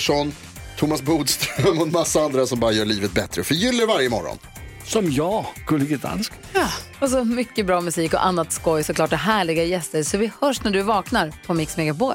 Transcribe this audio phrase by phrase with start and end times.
[0.00, 0.32] Pettersson,
[0.76, 3.44] Thomas Bodström och en massa andra som bara gör livet bättre.
[3.44, 4.38] Förgyller varje morgon.
[4.84, 6.38] Som jag, Gullige Dansken.
[7.00, 10.02] Och så mycket bra musik och annat skoj såklart och härliga gäster.
[10.02, 12.14] Så vi hörs när du vaknar på Mix Megapol.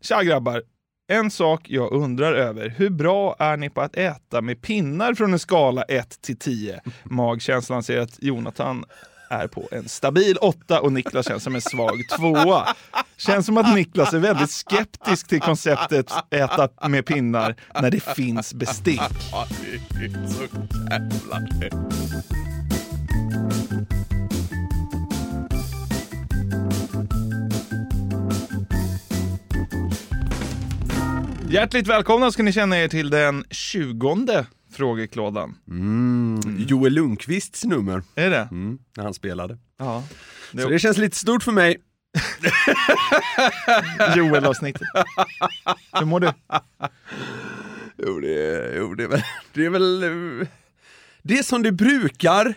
[0.00, 0.62] Tja grabbar!
[1.10, 2.74] En sak jag undrar över.
[2.76, 6.80] Hur bra är ni på att äta med pinnar från en skala 1 till 10?
[7.04, 8.84] Magkänslan säger att Jonathan
[9.28, 12.62] är på en stabil 8 och Niklas känns som en svag 2.
[13.16, 18.54] Känns som att Niklas är väldigt skeptisk till konceptet äta med pinnar när det finns
[18.54, 19.00] bestick.
[31.50, 34.46] Hjärtligt välkomna ska ni känna er till den 20
[34.78, 35.54] frågeklådan.
[36.68, 38.48] Joel Lundqvists nummer, Är det?
[38.50, 39.58] mm, när han spelade.
[39.78, 40.04] Ja.
[40.62, 41.76] Så det känns lite stort för mig.
[44.16, 44.82] Joel-avsnittet.
[45.92, 46.32] Hur mår du?
[48.06, 50.46] Jo, det är, jo, det är väl, det är väl, eh,
[51.22, 52.54] det är som det brukar.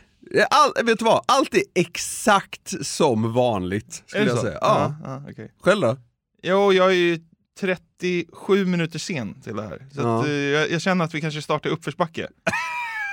[0.50, 4.44] All, vet du vad, allt är exakt som vanligt, skulle det jag så?
[4.44, 4.58] säga.
[4.62, 4.96] Ja.
[5.04, 5.52] ja okej.
[5.62, 5.98] Själv då?
[6.44, 7.20] Jo, jag är ju
[7.60, 9.88] 37 minuter sen till det här.
[9.96, 10.20] Så Ja.
[10.20, 12.28] att, eh, jag, jag känner att vi kanske startar uppförsbacke.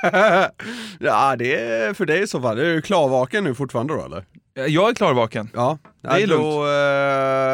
[1.01, 2.57] ja, det är för dig i så fall.
[2.57, 4.25] Du är ju klarvaken nu fortfarande då eller?
[4.69, 5.51] Jag är klarvaken.
[5.55, 6.73] Ja, Det är då, eh,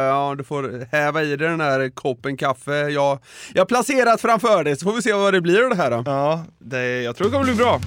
[0.09, 2.73] ja, du får häva i dig den här koppen kaffe.
[2.75, 3.19] Jag,
[3.55, 5.91] jag har placerat framför dig så får vi se vad det blir av det här
[5.91, 6.03] då.
[6.07, 7.81] Ja, det, jag tror det kommer bli bra.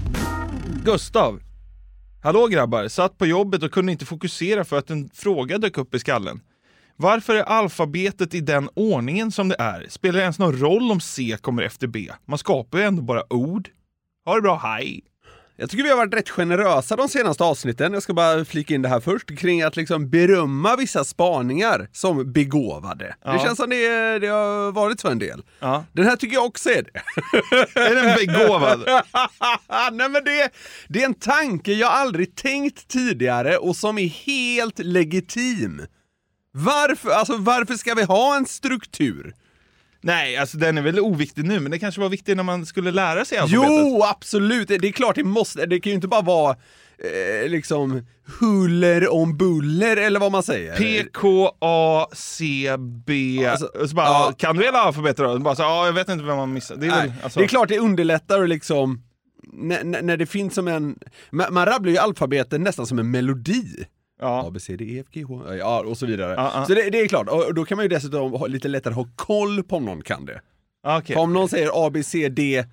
[0.85, 1.39] Gustav.
[2.23, 5.95] Hallå grabbar, satt på jobbet och kunde inte fokusera för att en fråga dök upp
[5.95, 6.39] i skallen.
[6.99, 9.85] Varför är alfabetet i den ordningen som det är?
[9.89, 12.09] Spelar det ens någon roll om C kommer efter B?
[12.25, 13.69] Man skapar ju ändå bara ord.
[14.25, 15.03] Ha det bra, hej!
[15.59, 18.81] Jag tycker vi har varit rätt generösa de senaste avsnitten, jag ska bara flika in
[18.81, 23.05] det här först, kring att liksom berömma vissa spaningar som begåvade.
[23.05, 23.39] Det Ja.
[23.45, 25.43] känns som det, det har varit så en del.
[25.59, 25.85] Ja.
[25.93, 26.99] Den här tycker jag också är det.
[27.79, 28.79] Är den begåvad?
[29.93, 30.49] Nej men det,
[30.87, 35.81] det är en tanke jag aldrig tänkt tidigare och som är helt legitim.
[36.57, 39.35] Varför, alltså varför ska vi ha en struktur?
[40.01, 42.91] Nej, alltså den är väl oviktig nu, men det kanske var viktigt när man skulle
[42.91, 43.69] lära sig alfabetet.
[43.69, 44.67] Jo, absolut!
[44.67, 46.55] Det är klart det måste, det kan ju inte bara vara
[46.97, 48.05] eh, liksom
[48.39, 50.77] huller om buller eller vad man säger.
[50.77, 52.75] P, K, A, C,
[53.05, 53.45] B.
[53.45, 54.33] Alltså, så bara, ja.
[54.37, 55.39] Kan du hela alfabetet då?
[55.39, 56.75] Bara så, ja, jag vet inte vem man missar.
[56.75, 59.01] Det är, väl, alltså, det är klart det underlättar liksom
[59.53, 63.11] när, när när det finns som en, man, man rabblar ju alfabetet nästan som en
[63.11, 63.85] melodi.
[64.19, 64.49] A, Ja.
[64.53, 66.33] B, C, D, E, F, G, H, ja och så vidare.
[66.37, 66.65] Ja, ja.
[66.65, 69.07] Så det, det är klart, och då kan man ju dessutom ha, lite lättare ha
[69.15, 70.41] koll på om någon kan det.
[70.83, 71.13] Ja, okej.
[71.15, 72.65] För om någon säger A, B, C, D,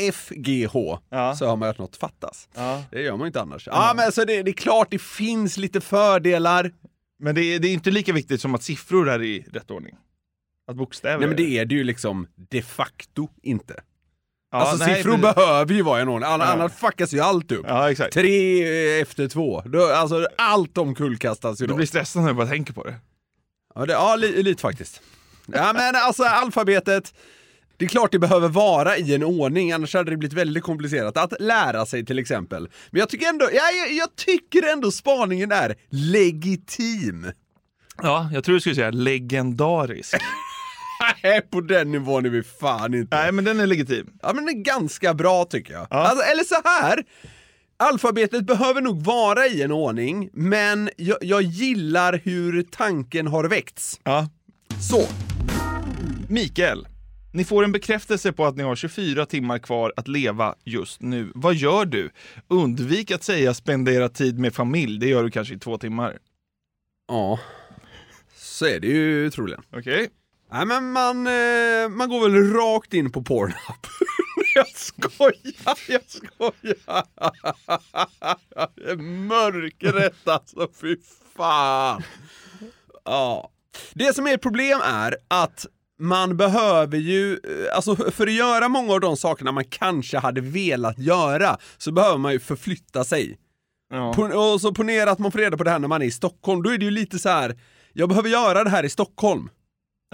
[0.00, 0.98] F, G, H,
[1.38, 2.48] så har man ju att något fattas.
[2.90, 3.66] Det gör man ju inte annars.
[3.66, 6.72] Ja, men så det, det är klart det finns lite fördelar.
[7.18, 9.96] Men det är, det är inte lika viktigt som att siffror är i rätt ordning.
[10.66, 13.82] Att bokstäver Nej men det är det ju liksom de facto inte.
[14.56, 15.34] Ja, alltså nej, siffror precis.
[15.34, 16.52] behöver ju vara i en ordning, Anna- Ja.
[16.52, 17.64] annars fuckas ju allt upp.
[17.68, 18.14] Ja, exakt.
[18.14, 18.62] Tre
[18.96, 19.62] eh, efter två.
[19.94, 21.76] Alltså allt omkullkastas ju Du då.
[21.76, 22.94] blir stressad när du bara tänker på det.
[23.74, 25.00] Ja, det, ja li, lite faktiskt.
[25.46, 27.14] Ja men alltså alfabetet,
[27.76, 31.16] det är klart det behöver vara i en ordning, annars hade det blivit väldigt komplicerat
[31.16, 32.68] att lära sig till exempel.
[32.90, 37.32] Men jag tycker ändå, ja, jag, jag tycker ändå spaningen är legitim.
[38.02, 40.14] Ja, jag tror du skulle säga legendarisk.
[41.22, 43.16] Nej, på den nivån är vi fan inte.
[43.16, 44.10] Nej, men den är legitim.
[44.22, 45.86] Ja men den är ganska bra tycker jag.
[45.90, 45.96] Ja.
[45.96, 47.04] Alltså, eller så här.
[47.76, 54.00] Alfabetet behöver nog vara i en ordning, men jag, jag gillar hur tanken har väckts.
[54.04, 54.28] Ja.
[54.90, 55.06] Så.
[56.28, 56.86] Mikael,
[57.32, 61.32] ni får en bekräftelse på att ni har 24 timmar kvar att leva just nu.
[61.34, 62.10] Vad gör du?
[62.48, 64.98] Undvik att säga spendera tid med familj.
[64.98, 66.18] Det gör du kanske i två timmar.
[67.08, 67.40] Ja.
[68.36, 69.62] Så är det ju troligen.
[69.72, 70.08] Okej?
[70.54, 73.86] Nej men man, eh, man går väl rakt in på Pornhub.
[74.54, 77.04] jag skojar, jag skojar.
[78.74, 80.96] Det är mörkret alltså, fy
[81.36, 82.02] fan.
[83.04, 83.50] Ja.
[83.94, 85.66] Det som är ett problem är att
[86.00, 90.40] man behöver ju, eh, alltså för att göra många av de sakerna man kanske hade
[90.40, 93.38] velat göra, så behöver man ju förflytta sig.
[93.90, 94.08] Ja.
[94.52, 96.62] Och så ponera att man får reda på det här när man är i Stockholm,
[96.62, 97.58] då är det ju lite så här.
[97.92, 99.48] jag behöver göra det här i Stockholm.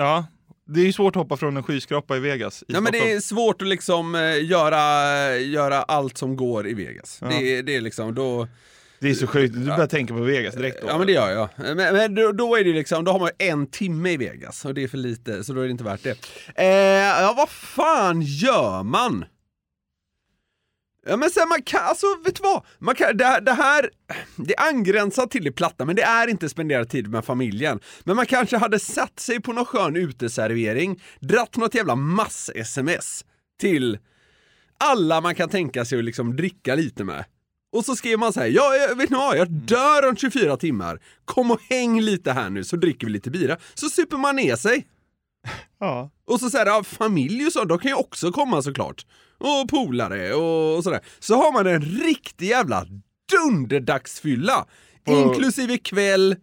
[0.05, 0.27] Ja.
[0.67, 2.63] Det är ju svårt att hoppa från en skyskrapa i Vegas.
[2.63, 6.75] I Ja, men det är svårt att liksom eh, göra, göra allt som går i
[6.75, 7.19] Vegas.
[7.23, 7.27] Ja.
[7.29, 8.49] Det, är- det är liksom då...
[9.01, 9.55] det är så sjukt.
[9.55, 10.89] Du börjar tänka på Vegas direkt då.
[10.89, 11.49] Ja men det gör jag.
[11.57, 14.75] Men, men då, då är det liksom, då har man en timme i Vegas och
[14.75, 16.17] det är för lite, så då är det inte värt det.
[16.57, 16.67] Eh,
[17.23, 19.25] ja vad fan gör man?
[21.07, 22.65] Ja men sen man kan, alltså vet du vad?
[22.79, 23.91] Man kan, det, det här,
[24.37, 27.81] det angränsar till det platta men det är inte spendera tid med familjen.
[28.05, 33.25] Men man kanske hade satt sig på någon skön uteservering, dratt något jävla mass-sms
[33.61, 33.99] till
[34.79, 37.25] alla man kan tänka sig att liksom dricka lite med.
[37.73, 40.57] Och så skrev man så här, ja, jag- vet ni vad, jag dör om 24
[40.57, 41.01] timmar.
[41.25, 43.57] Kom och häng lite här nu så dricker vi lite bira.
[43.75, 44.87] Så super man ner sig.
[45.79, 46.11] Ja.
[46.25, 49.07] Och så säger ja, familj och så, de kan ju också komma såklart.
[49.39, 51.01] Och polare och, och sådär.
[51.19, 52.87] Så har man en riktig jävla
[53.33, 54.67] dunderdagsfylla.
[55.05, 56.37] På- Inklusive kväll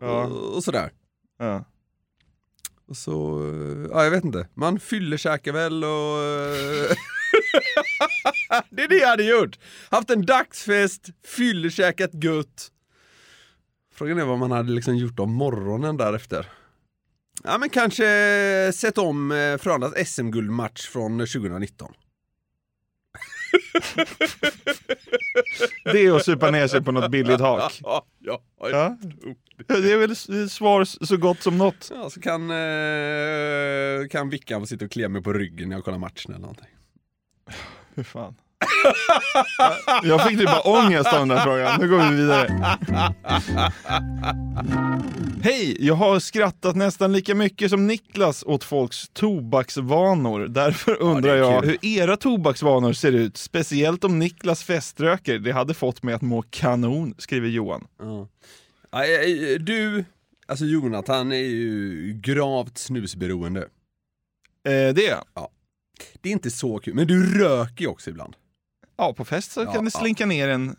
[0.00, 0.24] Ja.
[0.24, 0.92] och, och sådär.
[1.38, 1.64] Ja.
[2.88, 3.40] Och så,
[3.92, 6.18] ja jag vet inte, man fyllekäkar väl och...
[8.70, 9.58] det är det jag hade gjort!
[9.90, 12.68] Haft en dagsfest, fyllekäkat gött.
[13.94, 16.46] Frågan är vad man hade liksom gjort om morgonen därefter.
[17.44, 21.92] Ja men kanske sett om eh, Frölundas SM-guldmatch från 2019.
[25.84, 27.80] Det är att supa ner sig på något billigt hak.
[27.82, 28.96] Ja, ja, ja.
[29.66, 30.16] Det är väl
[30.50, 31.90] svar så gott som något.
[31.94, 35.84] ja så kan, eh, kan Vickan få sitta och klia mig på ryggen när jag
[35.84, 36.68] kollar matchen eller någonting.
[37.94, 38.34] Hur fan.
[40.02, 41.80] Jag fick typ bara ångest av den där frågan.
[41.80, 42.78] Nu går vi vidare.
[45.42, 45.76] Hej!
[45.86, 50.48] Jag har skrattat nästan lika mycket som Niklas åt folks tobaksvanor.
[50.48, 53.36] Därför undrar är jag hur era tobaksvanor ser ut.
[53.36, 55.38] Speciellt om Niklas feströker.
[55.38, 57.86] Det hade fått mig att må kanon, skriver Johan.
[57.98, 58.28] Ja.
[58.90, 60.04] Ja, eh, Du,
[60.46, 63.60] alltså Jonathan är ju gravt snusberoende.
[63.60, 65.48] Eh, det är jag.
[66.20, 68.34] Det är inte så kul, men du röker ju också ibland.
[68.96, 70.76] Ja, på fest så Ja, kan det slinka ner en,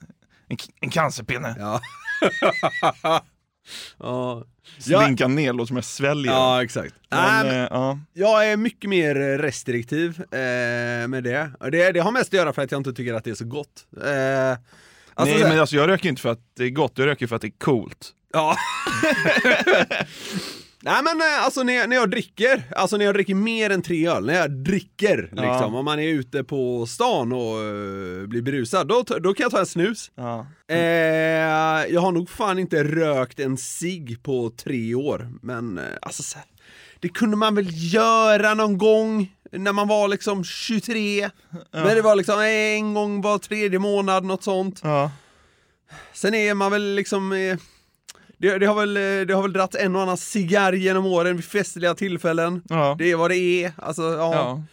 [0.48, 1.56] en, en cancerpinne.
[3.02, 3.24] Ja.
[4.00, 4.44] ja.
[4.80, 6.32] Slinka ner låter som jag sväljer.
[6.32, 6.96] Ja, exakt.
[7.10, 8.00] Men, eh, ja.
[8.14, 11.52] jag är mycket mer restriktiv eh, med det.
[11.72, 11.92] Det.
[11.92, 13.88] Det har mest att göra för att jag inte tycker att det är så gott.
[13.98, 17.06] Eh, alltså, Nej så men alltså jag röker inte för att det är gott, jag
[17.06, 18.10] röker för att det är coolt.
[18.34, 18.56] Ja.
[20.86, 23.82] Nej men eh, alltså när jag, när jag dricker, alltså när jag dricker mer än
[23.82, 25.66] tre öl, när jag dricker liksom, Ja.
[25.66, 29.60] om man är ute på stan och eh, blir berusad, då, då kan jag ta
[29.60, 30.12] en snus.
[30.16, 30.48] Ja.
[30.70, 30.78] Eh,
[31.94, 36.38] jag har nog fan inte rökt en cigg på tre år, men eh, alltså så
[36.38, 36.48] här,
[37.00, 41.30] det kunde man väl göra någon gång när man var liksom 23.
[41.72, 44.80] Men det var liksom en gång var tredje månad, något sånt.
[44.84, 45.12] Ja.
[46.14, 47.58] Sen är man väl liksom eh,
[48.44, 51.36] det, det, har väl, eh, det har väl dratt en och annan cigarr genom åren
[51.36, 52.62] vid festliga tillfällen.
[52.70, 52.96] Ja.
[53.00, 53.72] Det är vad det är.
[53.78, 54.34] Alltså, ja.
[54.36, 54.64] Ja.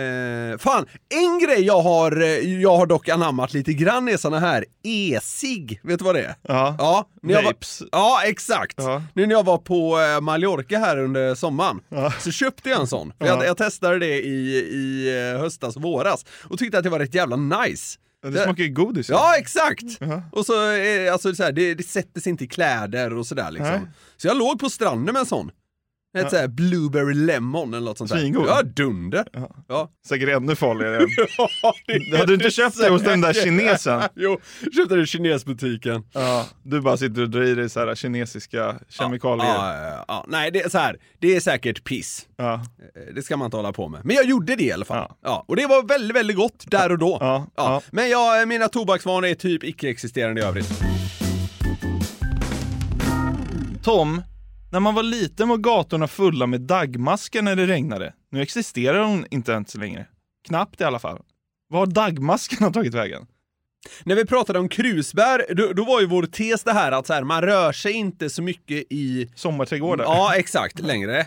[0.00, 4.38] Eh, fan, en grej jag har, eh, jag har dock anammat lite grann är såna
[4.38, 5.80] här e-cigg.
[5.82, 6.34] Vet du vad det är?
[6.42, 6.76] Ja.
[6.78, 7.82] Ja, när jag var, Vapes.
[7.92, 8.74] ja exakt.
[8.78, 9.02] Ja.
[9.14, 12.12] Nu när jag var på eh, Mallorca här under sommaren Ja.
[12.20, 13.12] så köpte jag en sån.
[13.18, 17.36] Jag, jag testade det i, i höstas våras och tyckte att det var rätt jävla
[17.36, 17.98] nice.
[18.22, 19.08] Det smakar ju godis.
[19.08, 19.84] Ja, exakt!
[20.00, 20.22] Ja.
[20.32, 20.52] Och så,
[21.12, 23.70] alltså så här, det, det sätter sig inte i kläder och sådär liksom.
[23.72, 23.90] Nej.
[24.16, 25.50] Så jag låg på stranden med en sån.
[26.16, 26.30] Ett Ja.
[26.30, 28.18] såhär blueberry lemon eller något sånt där.
[28.18, 28.46] Svingod.
[28.48, 29.24] Ja, dunder!
[29.32, 29.50] Ja.
[29.68, 29.90] Ja.
[30.06, 31.06] Säkert ännu farligare.
[31.62, 31.74] Ja,
[32.10, 34.02] det Hade du inte köpt det hos den där kinesen?
[34.16, 34.40] jo,
[34.76, 36.02] köpte det i kinesbutiken.
[36.12, 39.46] Ja, du bara sitter och drar i dig så här kinesiska kemikalier.
[39.46, 40.24] Ja, ja, ja.
[40.28, 40.96] Nej, det är så här.
[41.18, 42.26] det är säkert piss.
[42.36, 42.54] Ja.
[42.54, 44.00] Eh, Det ska man inte hålla på med.
[44.04, 44.96] Men jag gjorde det i alla fall.
[45.08, 45.16] Ja.
[45.22, 45.44] Ja.
[45.48, 47.16] Och det var väldigt, väldigt gott där och då.
[47.20, 47.82] Ja, ja.
[47.90, 50.70] Men jag, mina tobaksvanor är typ icke-existerande i övrigt.
[53.82, 54.22] Tom,
[54.70, 58.14] när man var liten var gatorna fulla med dagmaskar när det regnade.
[58.30, 60.06] Nu existerar hon inte ens längre.
[60.48, 61.22] Knappt i alla fall.
[61.68, 63.26] Var har dagmaskarna tagit vägen?
[64.04, 67.12] När vi pratade om krusbär, då, då var ju vår tes det här att så
[67.12, 69.30] här, man rör sig inte så mycket i...
[69.34, 70.04] Sommarträdgårdar?
[70.04, 71.26] Ja, exakt, längre.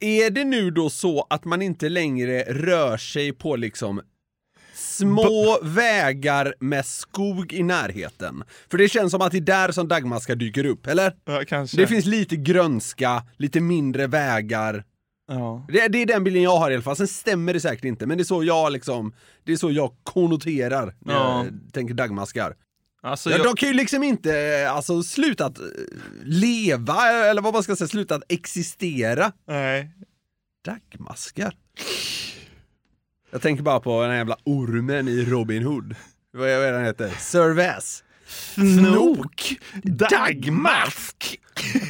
[0.00, 4.00] Är det nu då så att man inte längre rör sig på liksom
[5.02, 8.44] små vägar med skog i närheten.
[8.70, 11.14] För det känns som att det är där som dagmaskar dyker upp, eller?
[11.24, 11.76] Ja, kanske.
[11.76, 14.84] Det finns lite grönska, lite mindre vägar.
[15.28, 15.66] Ja.
[15.72, 18.06] Det, det är den bilden jag har i alla fall, sen stämmer det säkert inte,
[18.06, 21.44] men det är så jag liksom, det är så jag konnoterar när Ja.
[21.44, 22.54] jag tänker dagmaskar.
[23.04, 25.64] Alltså, Ja, jag, De kan ju liksom inte alltså, sluta att eh,
[26.24, 29.32] leva, eller vad man ska säga, sluta att existera.
[29.48, 29.90] nej.
[30.64, 31.54] Dagmaskar.
[33.32, 35.94] Jag tänker bara på den här jävla ormen i Robin Hood.
[36.32, 37.08] Vad är den heter?
[37.18, 38.04] Sir Vass.
[38.54, 39.56] Snok!
[39.82, 41.40] Dagmask!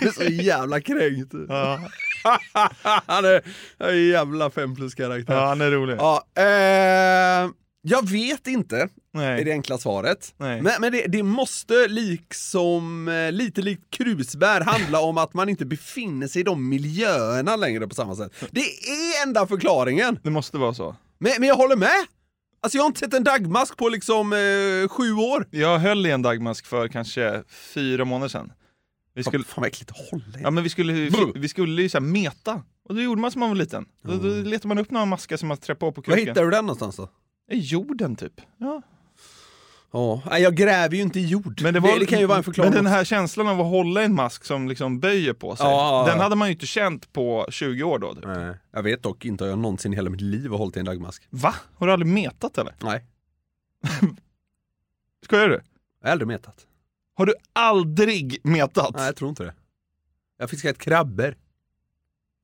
[0.00, 1.34] Det är så jävla kränkt.
[1.48, 1.80] Ja.
[3.06, 3.42] Han är
[3.78, 5.34] är en jävla fem plus karaktär.
[5.34, 5.96] ja, han är rolig.
[5.98, 7.50] Ja, eh,
[7.82, 9.44] jag vet inte, är Nej.
[9.44, 10.34] det enkla svaret.
[10.36, 10.62] Nej.
[10.62, 15.64] Men, men det, det måste liksom, eh, lite likt krusbär, handla om att man inte
[15.66, 18.32] befinner sig i de miljöerna längre på samma sätt.
[18.50, 20.18] Det är enda förklaringen.
[20.22, 20.96] Det måste vara så.
[21.22, 22.06] Men, men jag håller med!
[22.60, 25.46] Alltså jag har inte sett en dagmask på liksom eh, sju år.
[25.50, 28.52] Jag höll i en dagmask för kanske fyra månader sedan.
[29.14, 30.42] Vi skulle, Fan vad äckligt att hålla i.
[30.42, 30.92] ja, men vi skulle,
[31.34, 32.62] vi, skulle ju så här meta.
[32.84, 33.86] Och det gjorde man som man var liten.
[34.04, 36.50] Då, då letade man upp några maskar som man träffade på på Var hittar du
[36.50, 37.08] den någonstans då?
[37.50, 38.40] I jorden typ.
[38.58, 38.82] Ja.
[39.92, 41.60] Ja, nej, jag gräver ju inte i jord.
[41.62, 42.72] Men det, var, det kan ju vara en förklaring.
[42.74, 45.66] Men den här känslan av att hålla en mask som liksom böjer på sig.
[45.66, 46.04] Ja.
[46.08, 48.14] Den hade man ju inte känt på 20 år då.
[48.14, 48.24] Typ.
[48.24, 50.80] Nej, jag vet dock inte, har jag någonsin i hela mitt liv har hållit i
[50.80, 51.26] en dagmask.
[51.30, 51.54] Va?
[51.74, 52.74] Har du aldrig metat eller?
[52.80, 53.04] Nej,
[55.24, 55.60] Skojar du?
[56.00, 56.66] jag har aldrig metat.
[57.14, 58.94] Har du aldrig metat?
[58.94, 59.54] Nej, jag tror inte det.
[60.36, 61.36] Jag har fiskat krabbor.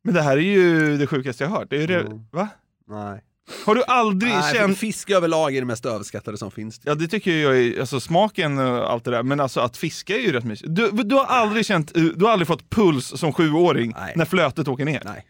[0.04, 1.70] Men det här är ju det sjukaste jag har hört.
[1.70, 2.00] Det är ju.
[2.00, 2.26] Mm.
[2.30, 2.48] Va?
[2.86, 3.22] Nej.
[3.68, 4.78] Har du aldrig Nej, känt...
[4.78, 6.80] fisk överlag är det mest överskattade som finns.
[6.84, 10.16] Ja det tycker jag är, alltså smaken och allt det där, men alltså att fiska
[10.16, 10.75] är ju rätt mysigt.
[10.75, 14.12] Du, du har aldrig känt, du har aldrig fått puls som sjuåring Nej.
[14.16, 15.02] när flötet åker ner?
[15.04, 15.26] Nej.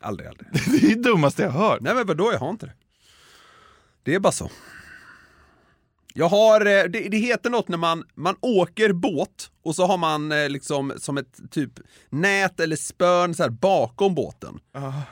[0.00, 0.48] Aldrig, aldrig.
[0.52, 1.80] Det är det dummaste jag hört.
[1.80, 2.72] Nej men vadå, jag har inte det.
[4.02, 4.50] Det är bara så.
[6.18, 9.98] Jag har, eh, det, det heter något när man, man åker båt och så har
[9.98, 11.72] man eh, liksom som ett typ
[12.10, 14.60] nät eller spön så här bakom båten.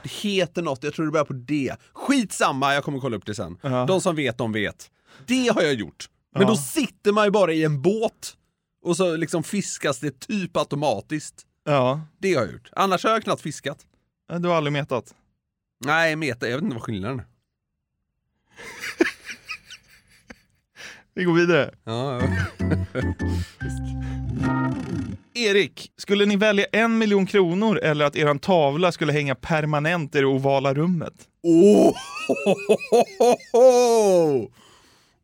[0.03, 1.75] Det heter något, jag tror det börjar på D.
[1.93, 3.59] Skitsamma, jag kommer kolla upp det sen.
[3.63, 3.85] Ja.
[3.87, 4.91] De som vet, de vet.
[5.27, 6.09] Det har jag gjort.
[6.33, 6.49] Men Ja.
[6.49, 8.37] då sitter man ju bara i en båt
[8.83, 11.43] och så liksom fiskas det typ automatiskt.
[11.65, 12.71] Ja, Det har jag gjort.
[12.73, 13.79] Annars har jag knappt fiskat.
[14.41, 15.15] du har aldrig metat.
[15.85, 17.27] Nej, meta, jag vet inte vad skillnaden är.
[21.17, 21.71] Vi går vidare.
[21.85, 22.29] Ja, ja.
[25.35, 30.19] Erik, skulle ni välja en miljon kronor eller att eran tavla skulle hänga permanent i
[30.19, 31.13] det ovala rummet?
[31.43, 31.97] Oh!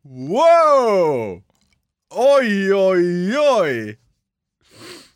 [0.03, 1.43] Wow!
[2.15, 3.99] Oj, oj, oj!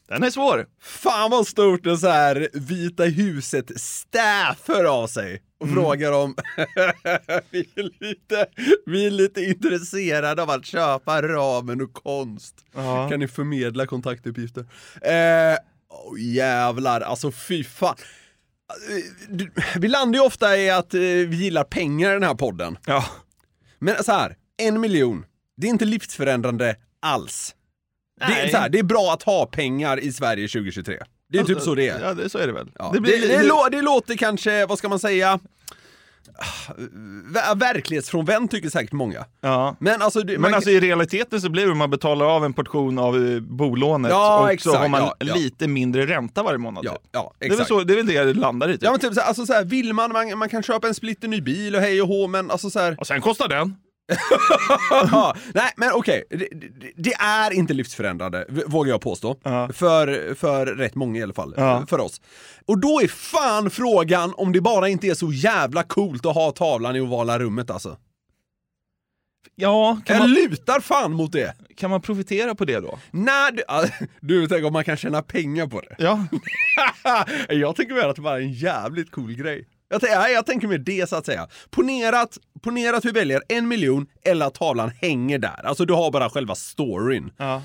[0.07, 0.65] Den är svår.
[0.81, 6.35] Fan vad stort det så här Vita huset staff hör av sig och frågar om
[7.51, 8.47] vi, är lite,
[8.85, 12.65] vi är lite intresserade av att köpa ramen och konst.
[12.75, 13.09] Ja.
[13.09, 14.65] Kan ni förmedla kontaktuppgifter?
[15.01, 15.57] Eh,
[15.89, 17.95] oh, jävlar, alltså fy fan.
[19.75, 22.77] Vi landar ju ofta i att eh, vi gillar pengar i den här podden.
[22.85, 23.05] Ja.
[23.79, 25.25] Men så här, en miljon,
[25.57, 27.55] det är inte livsförändrande alls.
[28.19, 30.99] Det är, här, det är bra att ha pengar i Sverige 2023.
[31.29, 31.99] Det är typ så det är.
[32.01, 32.67] Ja, det, så är det väl.
[32.79, 32.89] Ja.
[32.91, 35.39] Det Det, blir det, lite- lå- det låter kanske, vad ska man säga,
[36.39, 36.73] Ah,
[37.33, 39.25] ver- verklighetsfrånvänt tycker säkert många.
[39.41, 39.75] ja.
[39.79, 42.53] Men alltså, det, Men alltså i realiteten så blir det om man betalar av en
[42.53, 45.35] portion av eh, bolånet Ja, och så exakt, har man ja, ja.
[45.35, 46.85] lite mindre ränta varje månad.
[46.85, 47.01] ja, typ.
[47.11, 47.67] ja, det, är väl exakt.
[47.67, 48.73] så, det är väl det det landar i.
[48.73, 48.83] Typ.
[48.83, 51.27] Ja men typ så alltså så här, vill man, man, man kan köpa en splitter
[51.27, 53.75] ny bil och hej och hå, men alltså så här, Och sen kostar den.
[55.53, 59.35] Nej men okej, det, det, det är inte livsförändrande, vågar jag påstå.
[59.43, 59.69] Ja.
[59.73, 61.85] För, för rätt många i alla fall, Ja.
[61.89, 62.21] för oss.
[62.65, 66.51] Och då är fan frågan om det bara inte är så jävla coolt att ha
[66.51, 67.97] tavlan i ovala rummet alltså.
[69.55, 71.53] Ja, kan Jag man, lutar fan mot det.
[71.77, 72.99] kan man profitera på det då?
[73.11, 73.63] Nej, du,
[74.21, 75.95] du tänker om man kan tjäna pengar på det.
[75.99, 76.25] Ja,
[77.49, 79.67] jag tänker mer att det bara är en jävligt cool grej.
[79.89, 81.47] Jag, nej, jag tänker mer det så att säga.
[81.69, 85.65] Ponerat, ponerat vi väljer en miljon eller att tavlan hänger där.
[85.65, 87.31] Alltså du har bara själva storyn.
[87.37, 87.61] ja,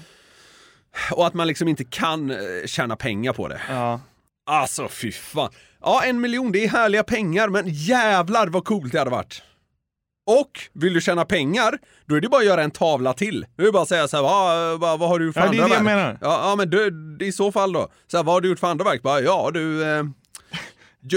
[1.12, 2.36] Och att man liksom inte kan eh,
[2.66, 3.60] tjäna pengar på det.
[3.68, 4.00] ja.
[4.46, 5.50] Alltså fy fan.
[5.80, 9.42] Ja, en miljon, det är härliga pengar, men jävlar vad coolt det hade varit.
[10.26, 13.46] Och vill du tjäna pengar, då är det bara att göra en tavla till.
[13.56, 15.50] Det är bara att säga så här, vad, vad, vad har du gjort för Ja,
[15.50, 15.96] det är andra det jag verk?
[15.96, 16.18] menar.
[16.20, 17.88] Ja, ja men du, det är i så fall då.
[18.06, 19.02] Så här, vad har du gjort för andra verk?
[19.02, 20.04] Bara, ja du, eh,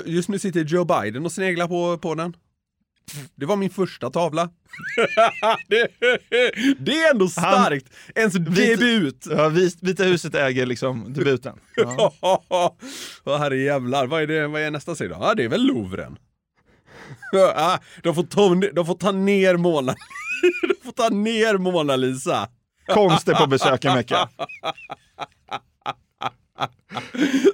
[0.05, 2.35] just nu sitter Joe Biden och sneglar på, på den.
[3.35, 4.49] Det var min första tavla.
[5.69, 5.87] det,
[6.79, 7.93] det är ändå starkt!
[8.15, 9.27] Ens debut!
[9.29, 11.59] ja Vit- Vita huset äger liksom debuten.
[11.75, 12.13] Ja.
[13.23, 15.17] Åh herre jävlar, vad är, det, vad är nästa sida?
[15.19, 16.17] Ja, det är väl Louvren.
[17.31, 19.95] Ja, de, får ta, de får ta ner Mona
[20.61, 22.49] De får ta ner Mona Lisa.
[22.87, 24.29] Konst är på besök i Mecka.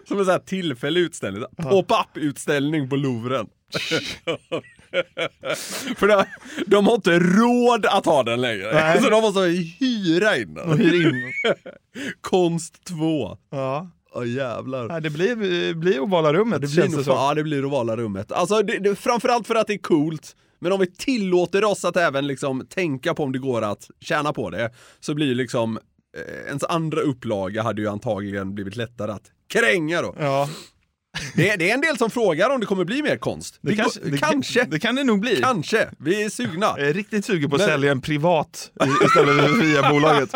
[0.07, 1.43] Som en sån här tillfällig utställning.
[1.57, 3.47] Pop-up utställning på Louvren.
[5.97, 6.23] För de,
[6.67, 8.73] de har inte råd att ha den längre.
[8.73, 9.01] Nej.
[9.01, 9.39] Så de måste
[9.79, 10.77] hyra in den.
[10.77, 11.33] Hyr in.
[12.21, 13.37] Konst 2.
[13.49, 13.89] Ja.
[14.13, 14.87] Åh jävlar.
[14.87, 17.13] Nej, det blir, blir ovala rummet Det blir, känns det som.
[17.13, 18.31] ja, det blir ovala rummet.
[18.31, 20.35] Alltså, det, det, framförallt för att det är coolt.
[20.59, 24.33] Men om vi tillåter oss att även liksom tänka på om det går att tjäna
[24.33, 25.79] på det, så blir liksom
[26.47, 30.15] ens andra upplaga hade ju antagligen blivit lättare att kränga då.
[30.19, 30.49] Ja,
[31.35, 33.57] Det, det är en del som frågar om det kommer bli mer konst.
[33.61, 34.63] det, kanske, går- det, kanske.
[34.63, 35.35] det kan det nog bli.
[35.41, 35.89] Kanske.
[35.99, 36.73] Vi är sugna.
[36.77, 38.71] Jag är riktigt sugen på att Men- sälja en privat
[39.05, 40.29] istället för via bolaget.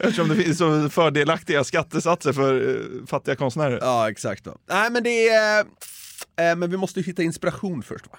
[0.00, 3.78] Eftersom det finns så fördelaktiga skattesatser för eh, fattiga konstnärer.
[3.82, 4.44] Ja, exakt.
[4.44, 4.56] Då.
[4.68, 5.60] Nej, men det är...
[6.40, 8.18] Eh, men vi måste ju hitta inspiration först va?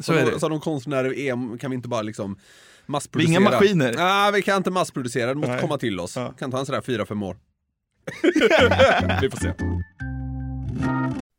[0.00, 0.40] Så det.
[0.40, 2.38] Så de konstnärer är, kan vi inte bara liksom
[2.86, 3.30] massproducera.
[3.40, 3.94] Inga maskiner.
[3.96, 5.60] Nej, vi kan inte massproducera, det måste Nej.
[5.60, 6.16] komma till oss.
[6.16, 6.32] Ja.
[6.38, 7.36] Kan ta en sådär fyra, fem år.
[9.20, 9.54] vi får se.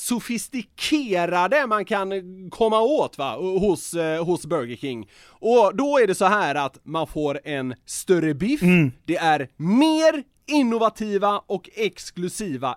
[0.00, 2.10] sofistikerade man kan
[2.50, 5.08] komma åt va, hos, eh, hos Burger King.
[5.28, 8.60] Och då är det så här att man får en större biff,
[9.04, 12.76] det är mer innovativa och exklusiva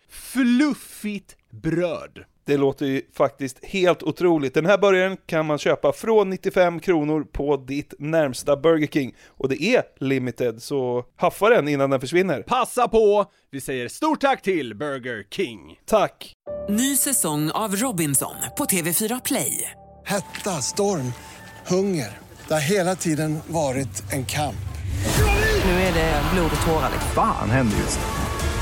[0.11, 2.23] fluffigt bröd.
[2.45, 4.53] Det låter ju faktiskt helt otroligt.
[4.53, 9.15] Den här burgaren kan man köpa från 95 kronor på ditt närmsta Burger King.
[9.27, 12.41] Och det är limited, så haffa den innan den försvinner.
[12.41, 13.25] Passa på!
[13.51, 15.59] Vi säger stort tack till Burger King.
[15.85, 16.33] Tack!
[16.69, 19.71] Ny säsong av Robinson på TV4 Play.
[20.05, 21.13] Hetta, storm,
[21.67, 22.19] hunger.
[22.47, 24.55] Det har hela tiden varit en kamp.
[25.65, 26.91] Nu är det blod och tårar.
[27.15, 27.99] Fan händer just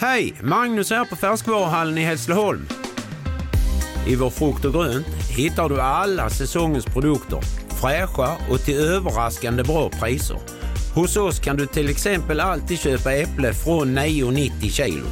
[0.00, 0.34] Hej!
[0.42, 2.66] Magnus här på Färskvaruhallen i Hässleholm.
[4.06, 5.06] I vår frukt och grönt
[5.36, 7.40] hittar du alla säsongens produkter.
[7.80, 10.36] Fräscha och till överraskande bra priser.
[10.94, 15.06] Hos oss kan du till exempel alltid köpa äpple från 9,90 kilot.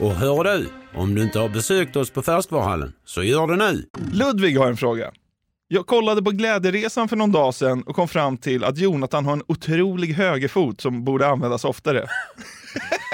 [0.00, 3.84] Och hör du, om du inte har besökt oss på Färskvaruhallen, så gör det nu.
[4.12, 5.10] Ludvig har en fråga.
[5.68, 9.32] Jag kollade på Glädjeresan för någon dag sedan och kom fram till att Jonathan har
[9.32, 12.06] en otrolig högerfot som borde användas oftare.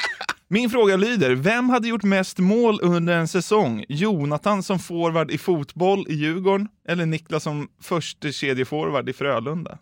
[0.52, 3.84] Min fråga lyder, vem hade gjort mest mål under en säsong?
[3.88, 9.78] Jonathan som forward i fotboll i Djurgården eller Niklas som första kedjeforward i Frölunda?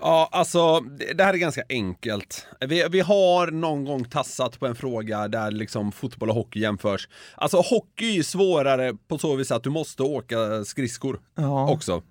[0.00, 0.80] Ja, alltså
[1.14, 2.46] det här är ganska enkelt.
[2.60, 7.08] Vi, vi har någon gång tassat på en fråga där liksom fotboll och hockey jämförs.
[7.36, 11.70] Alltså hockey är ju svårare på så vis att du måste åka skridskor Ja.
[11.70, 12.02] också.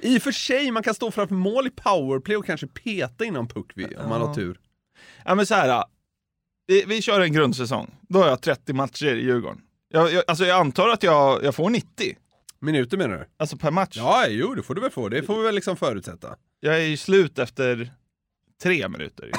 [0.00, 3.48] I och för sig, man kan stå framför mål i powerplay och kanske peta innan
[3.48, 4.26] puck vid, om man Ja.
[4.26, 4.58] har tur.
[5.24, 5.84] Ja men så här.
[6.66, 7.94] Vi, vi kör en grundsäsong.
[8.08, 9.60] Då har jag 30 matcher i Djurgården.
[9.88, 12.16] Jag, jag, alltså jag antar att jag, jag får 90.
[12.60, 13.26] Minuter menar du?
[13.36, 13.96] Alltså per match.
[13.96, 15.08] Ja, jo det får du väl få.
[15.08, 16.36] Det får vi väl liksom förutsätta.
[16.60, 17.92] Jag är ju slut efter
[18.62, 19.30] tre minuter.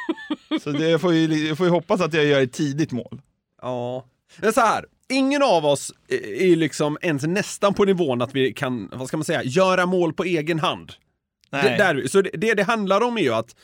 [0.62, 3.20] så det, jag, får ju, jag får ju hoppas att jag gör ett tidigt mål.
[3.62, 4.06] Ja.
[4.36, 5.92] Men så här, ingen av oss
[6.38, 10.12] är liksom ens nästan på nivån att vi kan, vad ska man säga, göra mål
[10.12, 10.92] på egen hand.
[11.50, 11.62] Nej.
[11.62, 13.56] Det, där, så det, det det handlar om är ju att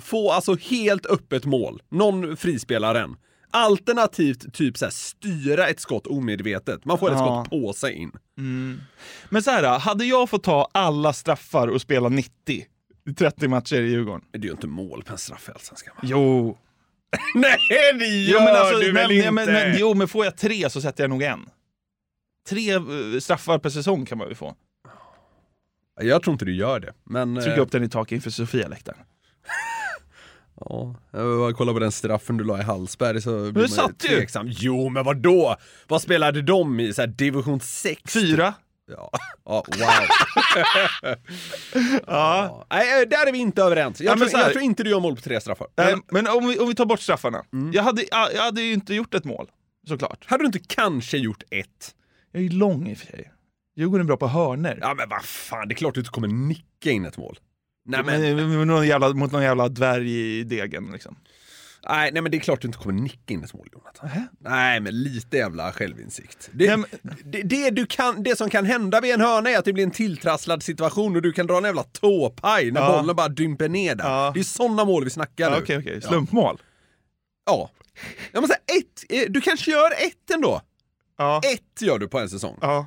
[0.00, 1.82] få alltså helt öppet mål.
[1.90, 3.16] Någon frispelar en.
[3.50, 6.84] Alternativt typ så här, styra ett skott omedvetet.
[6.84, 7.44] Man får ett Ja.
[7.44, 8.12] skott på sig in.
[8.38, 8.80] Mm.
[9.28, 12.30] Men så här, hade jag fått ta alla straffar och spela 90
[13.10, 14.24] i 30 matcher i Djurgården?
[14.32, 15.94] Det är ju inte mål på en straff i Allsvenskan.
[16.02, 16.58] Jo.
[17.34, 17.58] Nej,
[17.98, 19.30] det gör Jo, men alltså, du men, väl inte?
[19.30, 21.40] men, men, jo, men får jag tre så sätter jag nog en.
[22.48, 22.80] Tre eh,
[23.20, 24.54] straffar per säsong kan man väl få.
[26.00, 26.92] Jag tror inte du gör det.
[27.04, 28.98] Men, Trycka eh, upp den i taket inför Sofia-läktaren.
[30.68, 34.08] Ja, jag på den straffen du la i Hallsberg så blir man satt ju.
[34.08, 34.46] tveksam.
[34.50, 35.56] Jo, men vad då?
[35.88, 36.92] Vad spelade de i?
[36.94, 38.12] Så här, division 6?
[38.12, 38.54] Fyra.
[38.90, 39.10] Ja,
[39.44, 41.16] ja wow.
[42.06, 42.66] ja.
[42.70, 44.00] Nej, eh, där är vi inte överens.
[44.00, 45.66] Jag, Ja, tror, jag tror inte du gör mål på tre straffar.
[45.76, 47.44] Nej, men om vi, om vi tar bort straffarna.
[47.52, 47.72] Mm.
[47.72, 49.50] Jag, hade, jag hade ju inte gjort ett mål,
[49.88, 50.24] såklart.
[50.26, 51.94] Hade du inte kanske gjort ett?
[52.32, 53.30] Jag är ju lång i och för sig.
[53.76, 54.78] Djurgården är bra på hörner.
[54.80, 57.38] Ja men vad fan, det är klart du inte kommer nicka in ett mål.
[57.86, 61.16] Nej men, men, men, någon jävla, mot någon jävla dvärg i degen liksom.
[61.88, 64.10] nej, nej men det är klart du inte kommer nicka in ett mål Jonathan.
[64.38, 66.50] Nej men lite jävla självinsikt.
[66.52, 66.86] Det, Nej,
[67.24, 69.84] det, det, du kan, det som kan hända vid en hörna är att det blir
[69.84, 72.96] en tilltrasslad situation och du kan dra en jävla tåpaj när Ja.
[72.98, 74.04] bollen bara dimper ner där.
[74.04, 74.30] Ja.
[74.34, 75.62] Det är sådana mål vi snackar Ja, nu.
[75.62, 76.02] Okej, okej.
[76.02, 76.62] Slumpmål.
[77.46, 77.70] Ja.
[78.32, 80.60] Jag måste säga ett, eh, du kanske gör ett ändå.
[81.18, 81.40] Ja.
[81.54, 82.58] Ett gör du på en säsong.
[82.60, 82.86] ja.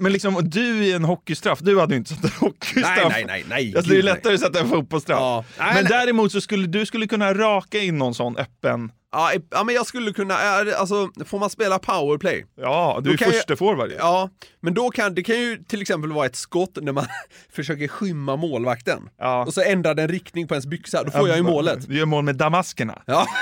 [0.00, 2.96] Men liksom, du i en hockeystraff, du hade ju inte satt en hockeystraff.
[2.96, 3.76] Nej, nej, nej, nej.
[3.76, 5.18] Alltså, det är lättare att sätta en fotbollsstraff.
[5.20, 5.44] Ja.
[5.58, 5.92] Nej, men nej.
[5.92, 8.92] däremot så skulle du skulle kunna raka in någon sån öppen...
[9.12, 10.34] Ja, ja, men jag skulle kunna,
[10.78, 12.44] alltså får man spela powerplay?
[12.60, 13.96] Ja, du Då är kan jag- första forward ju.
[13.98, 17.06] Ja, men då kan, det kan ju till exempel vara ett skott när man
[17.52, 19.02] försöker skymma målvakten.
[19.18, 19.44] Ja.
[19.46, 21.88] Och så ändrar den riktning på ens byxa, då får jag ju målet.
[21.88, 23.02] Du gör mål med damaskerna.
[23.06, 23.26] Ja.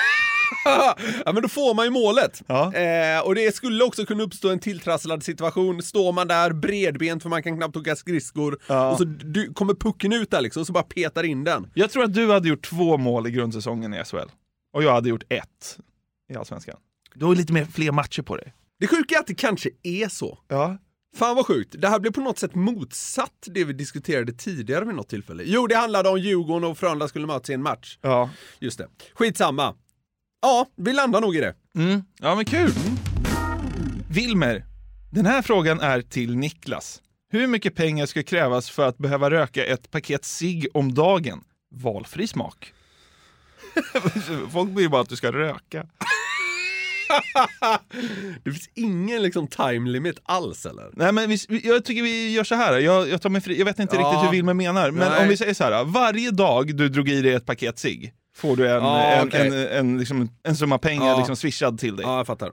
[1.24, 2.42] ja men då får man ju målet.
[2.46, 2.74] Ja.
[2.74, 5.82] Eh, och det skulle också kunna uppstå en tilltrasslad situation.
[5.82, 8.90] Står man där bredbent för man kan knappt åka skridskor Ja.
[8.90, 11.70] och så du, kommer pucken ut där liksom och så bara petar in den.
[11.74, 14.16] Jag tror att du hade gjort två mål i grundsäsongen i SHL.
[14.72, 15.78] Och jag hade gjort ett
[16.32, 16.76] i Allsvenskan.
[17.14, 18.54] Du har lite mer, fler matcher på dig.
[18.80, 20.38] Det sjuka är att det kanske är så.
[20.48, 20.78] Ja.
[21.16, 21.74] Fan vad sjukt.
[21.78, 25.42] Det här blev på något sätt motsatt det vi diskuterade tidigare vid något tillfälle.
[25.46, 27.98] Jo, det handlade om Djurgården och Frölunda skulle mötas i en match.
[28.02, 28.30] Ja.
[28.58, 28.88] Just det.
[29.14, 29.74] Skitsamma.
[30.42, 31.54] Ja, vi landar nog i det.
[31.76, 32.02] Mm.
[32.20, 32.72] Ja, men kul.
[34.10, 34.64] Wilmer,
[35.10, 37.02] den här frågan är till Niklas.
[37.30, 41.40] Hur mycket pengar ska krävas för att behöva röka ett paket cigg om dagen?
[41.74, 42.72] Valfri smak.
[44.52, 45.86] Folk vill bara att du ska röka.
[48.44, 50.90] Det finns ingen liksom time limit alls eller?
[50.92, 52.78] Nej, men vi- jag tycker vi gör så här.
[52.78, 54.02] Jag, jag, tar mig fri, jag vet inte Ja.
[54.02, 55.22] riktigt hur Wilmer menar, men Nej.
[55.22, 55.84] om vi säger så här.
[55.84, 59.46] Varje dag du drog i dig ett paket cigg får du en, Ja, en, okej.
[59.46, 61.16] en, en, liksom, en summa pengar Ja.
[61.16, 62.06] liksom swishad till dig.
[62.06, 62.52] Ja, jag fattar.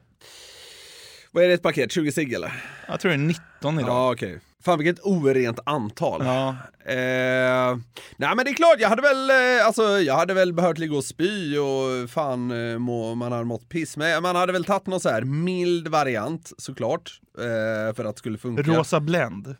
[1.31, 1.91] Vad är det ett paket?
[1.91, 2.63] 20 cigg eller?
[2.87, 3.89] Jag tror det är 19 idag.
[3.89, 4.39] Ja, okej.
[4.65, 6.25] Fan vilket orent antal.
[6.25, 6.49] Ja.
[6.85, 7.77] Eh,
[8.17, 10.97] nej men det är klart, jag hade väl, eh, alltså jag hade väl behövt ligga
[10.97, 13.97] och spy och fan eh, må, man hade mått piss.
[13.97, 17.21] Men man hade väl tagit någon så här mild variant såklart.
[17.37, 18.61] Eh, för att det skulle funka.
[18.63, 19.47] Rosa Blend.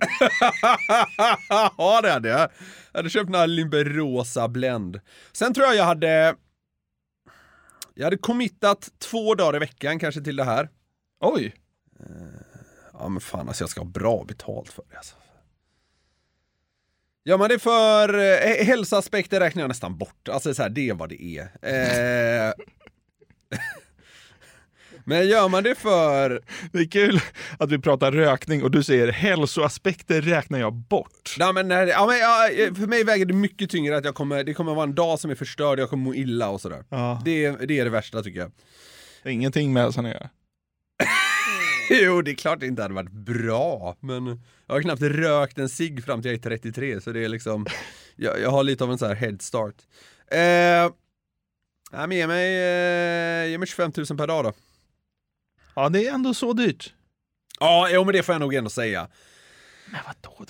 [1.78, 2.50] ja det hade jag.
[2.92, 5.00] Jag hade köpt några Limber Rosa Blend.
[5.32, 6.36] Sen tror jag jag hade
[7.94, 10.70] jag hade committat två dagar i veckan kanske till det här.
[11.22, 11.54] Oj!
[13.00, 15.16] Ja men fan alltså jag ska ha bra betalt för det alltså.
[17.28, 20.30] Gör man det för eh, hälsoaspekter räknar jag nästan bort.
[20.30, 21.42] Alltså så här, det är vad det är.
[21.62, 22.54] Eh,
[25.06, 26.42] men gör man det för...
[26.72, 27.20] Det är kul
[27.60, 31.36] att vi pratar rökning och du säger hälsoaspekter räknar jag bort.
[31.40, 34.44] Nej, men, nej, ja, men, ja, för mig väger det mycket tyngre att jag kommer,
[34.44, 36.84] det kommer vara en dag som är förstörd, jag kommer må illa och sådär.
[36.90, 37.22] Ja.
[37.26, 38.52] Det, det är det värsta tycker jag.
[39.24, 40.30] Det är ingenting med hälsan att göra.
[41.90, 45.70] Jo, det är klart det inte hade varit bra, men jag har knappt rökt en
[45.70, 47.66] cigg fram till jag är 33, så det är liksom,
[48.16, 49.76] jag, jag har lite av en sån här head start.
[50.32, 50.40] Eh,
[51.92, 54.54] ja, men ge mig, eh, ge mig 25 000 per dag då.
[55.76, 56.94] Ja, det är ändå så dyrt.
[57.60, 59.08] Ja, jo men det får jag nog ändå säga.
[59.92, 60.46] Men vadå?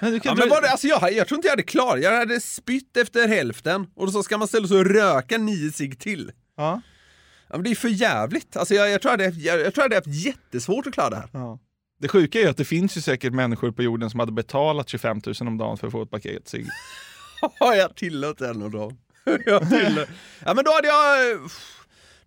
[0.00, 2.12] Men du kan Ja, men det, alltså jag, jag tror inte jag hade klarat Jag
[2.12, 6.32] hade spytt efter hälften och så ska man ställa sig och röka nio cigg till.
[6.56, 6.80] Ja.
[7.48, 8.56] Ja, men det är för jävligt.
[8.56, 11.10] Alltså jag, jag, tror jag, hade, jag, jag tror jag hade haft jättesvårt att klara
[11.10, 11.28] det här.
[11.32, 11.58] Ja.
[12.00, 15.20] Det sjuka är att det finns ju säkert människor på jorden som hade betalat 25
[15.26, 16.66] 000 om dagen för att få ett paket cigg.
[17.60, 18.98] Jag tillåt en av dem?
[19.46, 20.08] jag tillåt.
[20.44, 21.38] Ja men då hade jag...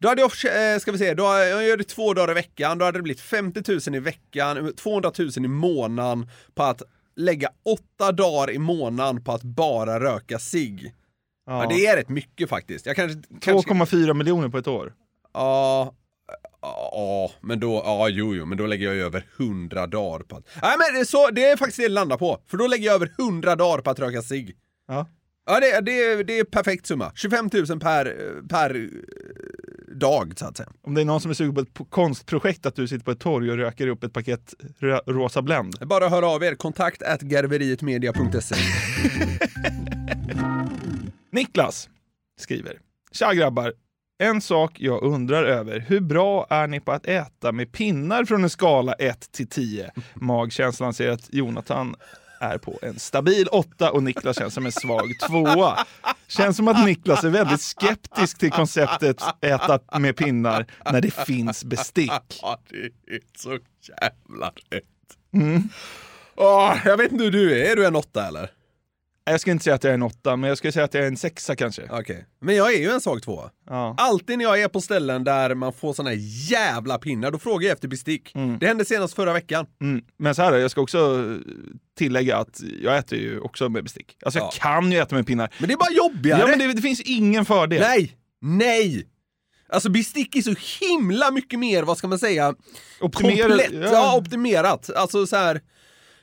[0.01, 0.31] Då hade jag,
[0.73, 3.03] eh, ska vi se, då, jag gör det två dagar i veckan, då hade det
[3.03, 6.81] blivit 50 000 i veckan, 200 000 i månaden på att
[7.15, 10.93] lägga åtta dagar i månaden på att bara röka cigg.
[11.45, 11.63] Ja.
[11.63, 11.69] Ja.
[11.69, 12.85] det är rätt mycket faktiskt.
[12.85, 13.21] Jag kanske...
[13.41, 14.93] kanske 2,4 miljoner på ett år.
[15.33, 15.95] Ja,
[16.61, 20.35] ja, men då, ja, jo, jo, men då lägger jag ju över 100 dagar på
[20.35, 20.43] att...
[20.61, 22.39] Nej, men det är, så, det är faktiskt det det landar på.
[22.47, 24.55] För då lägger jag över 100 dagar på att röka cigg.
[24.87, 25.07] Ja.
[25.45, 27.11] Ja, det, det, det är perfekt summa.
[27.15, 28.15] 25 000 per,
[28.49, 28.87] per eh,
[29.95, 30.69] dag, så att säga.
[30.81, 33.19] Om det är någon som är sugen på ett konstprojekt att du sitter på ett
[33.19, 35.75] torg och röker upp ett paket rö- rosa Blend.
[35.87, 36.55] Bara hör av er.
[36.55, 38.55] Kontakt at garverietmedia.se.
[41.31, 41.89] Niklas
[42.39, 42.79] skriver.
[43.11, 43.73] Tja grabbar!
[44.21, 45.79] En sak jag undrar över.
[45.79, 49.91] Hur bra är ni på att äta med pinnar från en skala 1 till 10?
[50.13, 51.95] Magkänslan säger att Jonathan
[52.39, 55.73] är på en stabil 8 och Niklas känns som en svag 2.
[56.27, 61.63] Känns som att Niklas är väldigt skeptisk till konceptet äta med pinnar när det finns
[61.65, 62.11] bestick.
[62.41, 63.57] Ja, det är så
[64.01, 64.83] jävla rätt.
[65.33, 65.63] Mm.
[66.35, 68.51] Åh, jag vet inte hur du är, är du en åtta eller?
[69.31, 71.03] Jag ska inte säga att jag är en 8, men jag skulle säga att jag
[71.03, 71.87] är en 6 kanske.
[71.91, 72.25] Okej.
[72.41, 73.49] Men jag är ju en svag tvåa.
[73.69, 73.95] Ja.
[73.97, 76.13] Alltid när jag är på ställen där man får såna
[76.49, 78.33] jävla pinnar, då frågar jag efter bestick.
[78.59, 79.65] Det hände senast förra veckan.
[79.81, 80.03] Mm.
[80.17, 81.25] Men så här, jag ska också
[81.97, 84.17] tillägga att jag äter ju också med bestick.
[84.25, 85.53] Alltså jag kan ju äta med pinnar.
[85.57, 86.39] Men det är bara jobbigare.
[86.39, 87.81] Ja, men det, det finns ingen fördel.
[87.81, 88.17] Nej!
[88.41, 89.07] Nej!
[89.69, 92.55] Alltså bestick är så himla mycket mer, vad ska man säga,
[93.01, 93.89] Optimerat, ja.
[93.91, 94.17] Ja.
[94.17, 94.89] optimerat.
[94.95, 95.61] Alltså så här.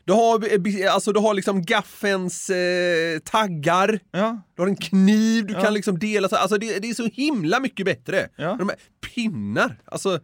[0.06, 0.44] Du har,
[0.90, 4.42] alltså, du har liksom gaffens eh, taggar, Ja.
[4.54, 5.60] du har en kniv, du Ja.
[5.60, 8.28] kan liksom dela så alltså det, det är så himla mycket bättre.
[8.36, 8.56] Ja.
[8.58, 8.78] De här
[9.14, 10.18] pinnar, alltså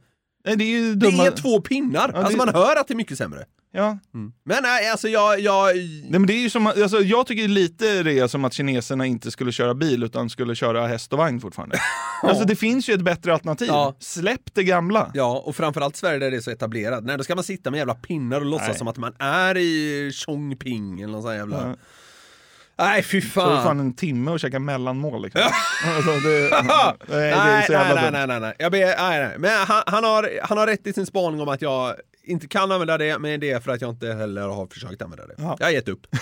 [0.45, 2.11] Nej, det är det är två pinnar.
[2.15, 3.45] Ja, alltså det- man hör att det är mycket sämre.
[3.75, 3.99] Ja.
[4.45, 5.77] Men nej, alltså jag, jag...
[5.77, 9.07] Nej, men det är ju som, alltså, jag tycker lite det är som att kineserna
[9.07, 11.77] inte skulle köra bil utan skulle köra häst och vagn fortfarande.
[12.25, 13.69] Alltså det finns ju ett bättre alternativ.
[13.69, 13.97] Ja.
[13.99, 15.11] Släpp det gamla.
[15.15, 17.05] Ja, och framförallt Sverige där det är så etablerat.
[17.05, 18.79] Nej, då ska man sitta med jävla pinnar och låtsas Nej.
[18.79, 21.69] som att man är i Chongping eller någon sån här jävla...
[21.69, 21.77] Ja.
[22.85, 23.65] Nej, fy Så är det fan.
[23.65, 25.43] fan en timme och käka mellanmål liksom.
[25.85, 28.55] alltså, det, nej, det nej, så nej, nej, nej, nej.
[28.59, 29.39] Jag ber, nej, nej.
[29.39, 32.73] Men han, han, har, han har rätt i sin spaning om att jag inte kan
[32.73, 35.35] använda det, men det är för att jag inte heller har försökt använda det.
[35.39, 35.57] Ja.
[35.59, 36.07] Jag har gett upp.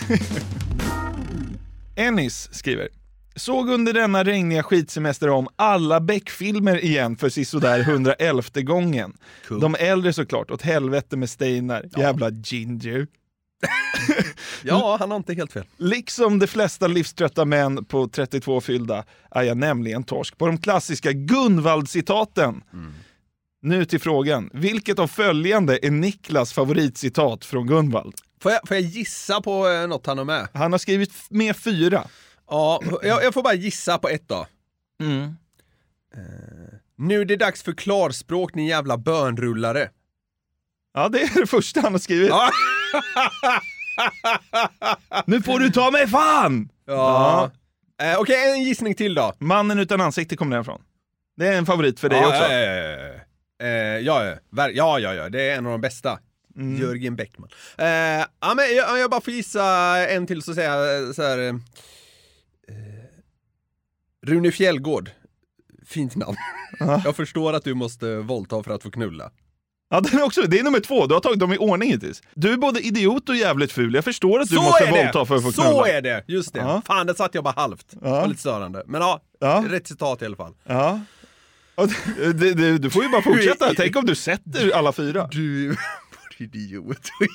[1.97, 2.89] Ennis skriver.
[3.37, 9.13] Såg under denna regniga skitsemester om alla Beck-filmer igen för sisådär 111 gången.
[9.61, 11.85] De äldre såklart, åt helvete med Steinar.
[11.97, 13.07] Jävla ginger.
[14.63, 15.65] Ja, han har inte helt fel.
[15.77, 21.13] Liksom de flesta livströtta män på 32 fyllda är jag nämligen torsk på de klassiska
[21.13, 22.63] Gunvald-citaten.
[23.63, 24.51] Nu till frågan.
[24.53, 28.15] Vilket av följande är Niklas favoritcitat från Gunvald?
[28.43, 30.49] Får jag, får jag gissa på eh, något han har med?
[30.55, 32.05] Han har skrivit med fyra.
[32.51, 34.47] Ja, jag, jag får bara gissa på ett då.
[35.03, 35.23] Mm.
[36.15, 36.21] Eh,
[36.97, 39.91] nu är det dags för klarspråk, ni jävla bönrullare.
[40.95, 42.29] Ja, det är det första han har skrivit.
[42.29, 42.51] Ja.
[45.27, 46.69] Nu får du ta mig fan!
[46.87, 47.51] Ja.
[48.03, 49.33] Eh, Okej, en gissning till då.
[49.39, 50.83] Mannen utan ansikte kommer den ifrån.
[51.37, 52.43] Det är en favorit för dig också.
[52.43, 53.67] Ja, ja, ja.
[53.67, 54.35] Eh, ja, ja.
[54.51, 56.19] Ver- ja, ja, ja, det är en av de bästa.
[56.57, 56.81] Mm.
[56.81, 57.49] Jörgen Bäckman.
[57.79, 57.87] Eh,
[58.41, 59.65] ja, men jag, jag bara får gissa
[60.09, 61.39] en till så säger jag så här.
[61.49, 61.55] Eh,
[64.27, 65.11] Rune Fjällgård.
[65.87, 66.37] Fint namn.
[67.05, 69.31] jag förstår att du måste våldta för att få knulla.
[69.93, 71.07] Ja, den är också, det är nummer två.
[71.07, 72.23] Du har tagit dem i ordning hittills.
[72.35, 73.95] Du är både idiot och jävligt ful.
[73.95, 75.89] Jag förstår att du Så måste våldta för att få Så knulla.
[75.89, 76.25] är det!
[76.29, 76.61] Just det.
[76.61, 76.83] Ja.
[76.87, 77.87] Fan, det satt jag bara halvt.
[77.91, 78.83] Det var lite störande.
[78.87, 79.65] Men ja, Ja.
[79.69, 80.55] rätt citat i alla fall.
[80.65, 81.01] Ja.
[82.35, 83.75] Det, det, du får ju bara fortsätta.
[83.77, 85.29] Tänk om du sätter alla fyra.
[85.33, 85.77] Du är
[86.39, 86.87] idiot
[87.21, 87.27] och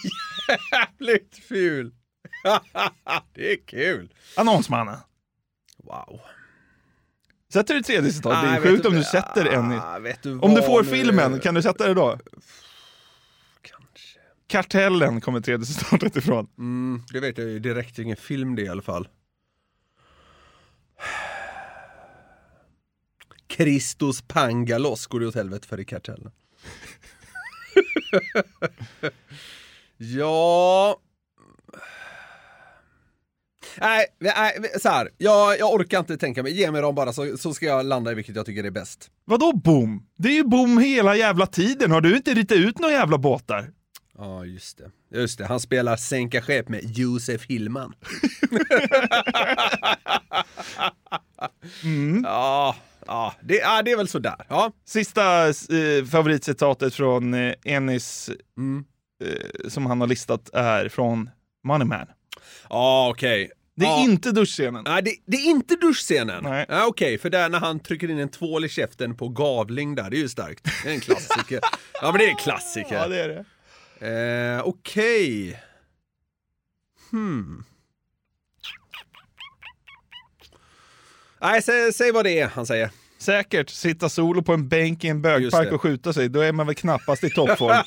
[0.72, 1.92] jävligt ful.
[3.36, 4.14] det är kul.
[4.38, 4.98] Annonsmannen.
[5.84, 6.20] Wow.
[7.56, 8.42] Sätter du ett tredje citat?
[8.44, 9.72] Det Nej, är sjukt du- om du sätter en.
[9.72, 10.90] Ah, du Om du får nu?
[10.90, 12.18] filmen, kan du sätta det då?
[13.62, 14.20] Kanske.
[14.48, 16.48] Kartellen kommer tredje citatet ifrån.
[16.58, 19.08] Mm, det vet jag ju direkt, ingen film det i alla fall.
[23.48, 26.32] Kristus Pangalos går det åt helvete för i kartellen.
[29.98, 30.98] ja...
[33.82, 35.10] Nej, nej så här.
[35.18, 36.54] Jag, jag orkar inte tänka mig.
[36.60, 39.10] Ge mig dem bara så, så ska jag landa i vilket jag tycker är bäst.
[39.26, 40.06] Vadå bom?
[40.18, 41.92] Det är ju bom hela jävla tiden.
[41.92, 43.72] Har du inte ritat ut några jävla båtar?
[44.18, 45.18] Ja, just det.
[45.20, 47.94] Just det, han spelar sänka skepp med Josef Hillman.
[52.24, 52.76] Ja,
[53.08, 54.36] ja, det, ja, det är väl sådär.
[54.50, 54.72] Ja.
[54.86, 58.86] Sista eh, favoritcitatet från eh, Ennis Mm.
[59.24, 61.30] eh, som han har listat är från
[61.64, 62.08] Money Man.
[62.70, 63.52] Ja, okej.
[63.78, 64.04] Det är Ja.
[64.04, 64.84] inte duschscenen.
[64.88, 66.44] Nej, det, det är inte duschscenen.
[66.44, 66.66] Nej.
[66.70, 70.10] Ja, Okej, för där när han trycker in en tvål i käften på gavling där,
[70.10, 70.68] det är ju starkt.
[70.84, 71.60] Det är en klassiker.
[72.02, 72.96] ja, men det är en klassiker.
[72.96, 73.46] Ja, det är det.
[74.58, 75.62] Eh, Okej.
[77.12, 77.64] Hmm.
[81.42, 82.90] Nej, säg, säg vad det är han säger.
[83.18, 83.70] Säkert.
[83.70, 86.76] Sitta solo på en bänk i en bögpark och skjuta sig, då är man väl
[86.76, 87.78] knappast i toppform.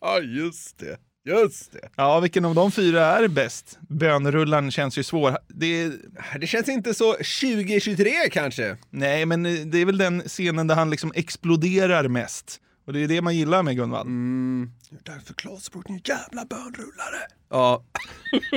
[0.00, 0.96] Ja, just det.
[1.24, 1.88] Just det.
[1.96, 3.78] ja, vilken av de fyra är bäst?
[3.88, 5.38] Bönrullan känns ju svår.
[5.48, 5.92] Det
[6.40, 8.76] Det känns inte så 2023 kanske.
[8.90, 12.60] nej, men det är väl den scenen där han liksom exploderar mest.
[12.86, 14.06] Och det är det man gillar med Gunvald.
[14.08, 14.70] Mm.
[15.04, 17.18] Därför Klarspråk, ni jävla bönrullare.
[17.50, 17.84] Ja.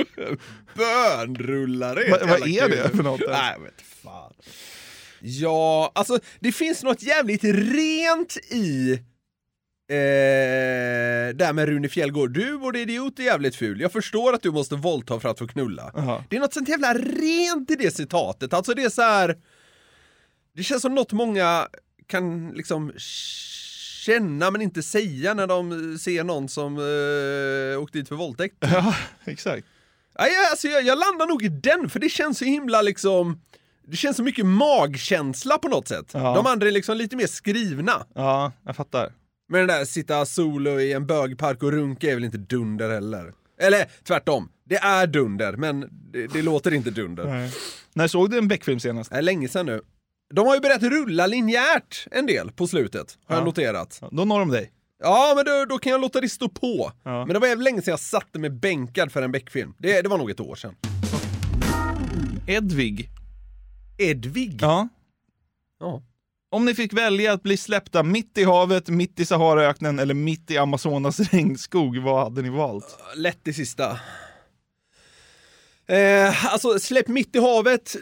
[0.74, 2.70] Bönrullare Vad- ett vad är kul.
[2.70, 3.20] det för något?
[3.28, 4.32] Nej, vet fan.
[5.20, 8.98] Ja, alltså det finns något jävligt rent i
[9.88, 12.32] eh, där med Rune Fjällgård.
[12.32, 13.80] Du både idiot och jävligt ful.
[13.80, 15.90] Jag förstår att du måste våldta för att få knulla.
[15.94, 16.24] Jaha.
[16.28, 18.52] Det är något sånt jävla rent i det citatet.
[18.54, 19.36] Alltså det är så här.
[20.54, 21.68] Det känns som något många
[22.06, 22.92] kan liksom
[24.06, 28.56] känna men inte säga när de ser någon som eh, åkt dit för våldtäkt.
[28.60, 28.94] Ja,
[29.24, 29.66] exakt.
[30.18, 33.40] Jag, alltså, jag, jag landar nog i den, för det känns så himla liksom...
[33.88, 36.10] Det känns så mycket magkänsla på något sätt.
[36.12, 36.34] Ja.
[36.34, 38.06] De andra är liksom lite mer skrivna.
[38.14, 39.12] Ja, jag fattar.
[39.48, 43.32] Men den där sitta solo i en bögpark och runka är väl inte dunder heller?
[43.60, 45.80] Eller tvärtom, det är dunder, men
[46.12, 47.24] det, det låter inte dunder.
[47.24, 47.50] Nej.
[47.94, 49.10] När såg du en Beck-film senast?
[49.10, 49.80] Det är länge sedan nu.
[50.34, 53.40] De har ju börjat rulla linjärt en del på slutet, har Ja.
[53.40, 54.02] jag noterat.
[54.10, 54.72] Då når de dig.
[55.02, 56.92] Ja, men då, då kan jag låta det stå på.
[57.02, 57.24] Ja.
[57.26, 59.74] Men det var jävligt länge sedan jag satte mig bänkad för en Beck-film.
[59.78, 60.74] Det, det var nog ett år sedan.
[62.46, 63.08] Edvig.
[63.98, 64.58] Edvig?
[64.60, 64.88] Ja.
[65.80, 66.02] Ja.
[66.50, 70.50] Om ni fick välja att bli släppta mitt i havet, mitt i Saharaöknen eller mitt
[70.50, 72.98] i Amazonas regnskog, vad hade ni valt?
[73.16, 73.98] Lätt det sista.
[75.88, 77.96] Eh, alltså, släpp mitt i havet,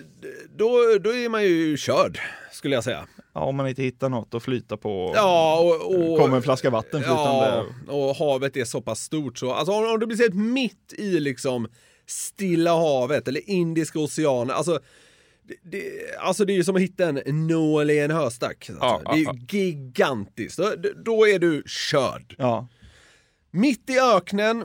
[0.57, 2.21] då, då är man ju körd,
[2.53, 3.07] skulle jag säga.
[3.35, 5.13] Ja, om man inte hittar något att flyta på.
[5.15, 5.95] Ja, och...
[5.95, 7.65] och Kommer en flaska vatten flytande.
[7.87, 10.95] Ja, och havet är så pass stort så, alltså om, om du blir sett mitt
[10.99, 11.69] i liksom
[12.07, 14.81] Stilla havet eller Indiska oceanen, alltså
[15.45, 18.71] det, det, alltså det är ju som att hitta en nål i en höstack.
[18.81, 19.35] Ja, det är ju ja.
[19.49, 20.59] gigantiskt.
[20.59, 22.35] Då, då är du körd.
[22.39, 22.69] Ja.
[23.51, 24.65] Mitt i öknen,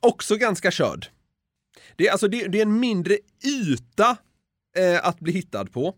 [0.00, 1.06] också ganska körd.
[1.96, 4.16] Det är, alltså, det, det är en mindre yta
[4.76, 5.94] eh, att bli hittad på.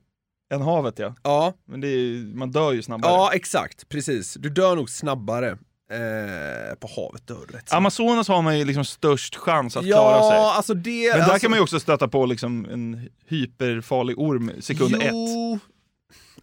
[0.54, 1.14] Än havet ja.
[1.22, 1.54] Ja.
[1.64, 3.12] Men är, man dör ju snabbare.
[3.12, 3.88] Ja, exakt.
[3.88, 4.34] Precis.
[4.34, 5.58] Du dör nog snabbare.
[5.90, 10.30] Eh, på havet du rätt Amazonas har man ju liksom störst chans att Ja, klara
[10.30, 10.38] sig.
[10.38, 14.52] alltså det- Men där alltså- kan man ju också stöta på liksom en hyperfarlig orm
[14.60, 15.02] sekund ett.
[15.10, 15.58] jo,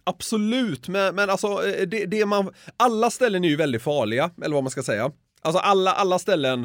[0.04, 4.54] Absolut, men, men alltså eh, det, det man, alla ställen är ju väldigt farliga, eller
[4.54, 5.10] vad man ska säga.
[5.42, 6.64] Alltså alla, alla ställen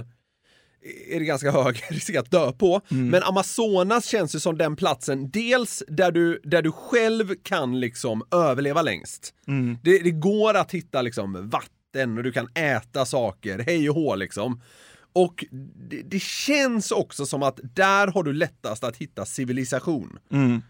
[1.12, 2.82] är det ganska hög risk att dö på.
[2.92, 3.08] Mm.
[3.10, 8.24] Men Amazonas känns ju som den platsen, dels där du, där du själv kan liksom
[8.32, 9.34] överleva längst.
[9.48, 9.78] Mm.
[9.84, 11.70] Det, det går att hitta liksom vatten
[12.02, 14.62] och du kan äta saker, hej och hå liksom.
[15.14, 15.46] Och
[15.90, 20.20] det, det känns också som att där har du lättast att hitta civilisation.
[20.32, 20.62] Mm.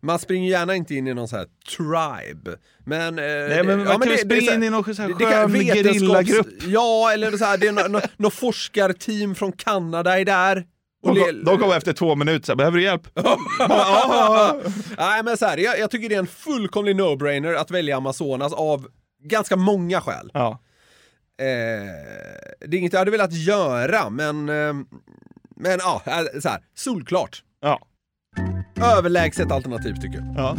[0.00, 2.56] Man springer gärna inte in i någon sån här tribe.
[2.84, 3.18] Men...
[3.18, 6.46] eh, Nej, men man kan ju springa in i någon sån här skön gerillagrupp.
[6.66, 10.66] Ja, eller så här, det är något nå, nå forskarteam från Kanada är där.
[11.02, 13.08] Och De, kom- de kommer efter två minuter, så här, behöver du hjälp?
[14.98, 18.52] Nej men så här, jag, jag tycker det är en fullkomlig no-brainer att välja Amazonas
[18.52, 18.88] av
[19.22, 20.30] ganska många skäl.
[20.34, 20.58] Ja.
[21.38, 21.44] Eh,
[22.60, 24.48] det är inget jag hade velat göra, men...
[24.48, 24.74] Eh,
[25.60, 27.42] men ja, eh, så här, solklart.
[27.60, 27.80] Ja.
[28.82, 30.34] Överlägset alternativ tycker jag.
[30.36, 30.56] Ja.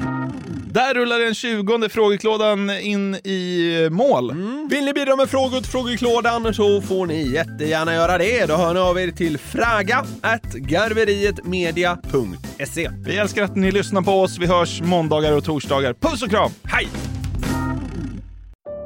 [0.72, 4.34] Där rullar den tjugonde frågeklådan in i mål.
[4.70, 8.46] Vill ni bidra med frågor till frågeklådan så får ni jättegärna göra det.
[8.46, 10.06] Då hör ni av er till fraga
[10.54, 12.89] garverietmedia.se.
[13.06, 14.38] Vi älskar att ni lyssnar på oss.
[14.38, 15.94] Vi hörs måndagar och torsdagar.
[15.94, 16.52] Puss och kram!
[16.63, 16.88] Hej!